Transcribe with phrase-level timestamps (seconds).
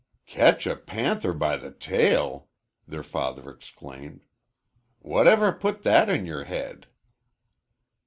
[0.25, 2.47] "Ketch a panther by the tail!"
[2.87, 4.21] their father exclaimed.
[4.97, 6.87] "Whatever put that in your head?"